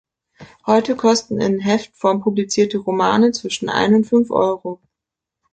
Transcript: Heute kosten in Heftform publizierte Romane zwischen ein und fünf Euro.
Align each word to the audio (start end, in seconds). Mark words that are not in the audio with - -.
Heute 0.65 0.95
kosten 0.95 1.39
in 1.41 1.59
Heftform 1.59 2.21
publizierte 2.21 2.79
Romane 2.79 3.33
zwischen 3.33 3.69
ein 3.69 3.93
und 3.93 4.05
fünf 4.07 4.31
Euro. 4.31 4.81